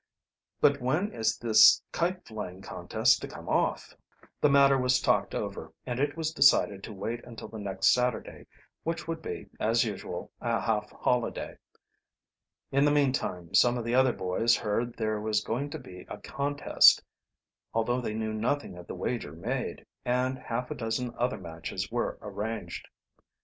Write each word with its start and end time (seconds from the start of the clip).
"But 0.61 0.81
when 0.81 1.13
is 1.13 1.37
this 1.37 1.83
kite 1.91 2.25
flying 2.25 2.63
contest 2.63 3.21
to 3.21 3.27
come 3.27 3.47
off?" 3.47 3.95
The 4.39 4.49
matter 4.49 4.75
was 4.75 4.99
talked 4.99 5.35
over, 5.35 5.73
and 5.85 5.99
it 5.99 6.17
was 6.17 6.33
decided 6.33 6.83
to 6.85 6.91
wait 6.91 7.23
until 7.23 7.47
the 7.49 7.59
next 7.59 7.93
Saturday, 7.93 8.47
which 8.81 9.07
would 9.07 9.21
be, 9.21 9.45
as 9.59 9.83
usual, 9.85 10.31
a 10.41 10.59
half 10.59 10.89
holiday. 10.89 11.55
In 12.71 12.83
the 12.83 12.89
meantime 12.89 13.53
some 13.53 13.77
of 13.77 13.85
the 13.85 13.93
other 13.93 14.11
boys 14.11 14.57
heard 14.57 14.95
there 14.97 15.21
was 15.21 15.43
going 15.43 15.69
to 15.69 15.77
be 15.77 16.07
a 16.09 16.17
contest, 16.17 17.03
although 17.71 18.01
they 18.01 18.15
knew 18.15 18.33
nothing 18.33 18.77
of 18.77 18.87
the 18.87 18.95
wager 18.95 19.33
made, 19.33 19.85
and 20.03 20.35
half 20.39 20.71
a 20.71 20.73
dozen 20.75 21.13
other 21.15 21.37
matches 21.37 21.91
were 21.91 22.17
arranged. 22.23 22.87